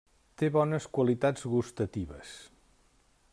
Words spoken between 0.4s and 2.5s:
Té bones qualitats gustatives.